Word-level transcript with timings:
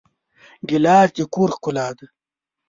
ګیلاس 0.69 1.09
د 1.15 1.19
کور 1.33 1.49
ښکلا 1.55 1.87
ده. 1.97 2.05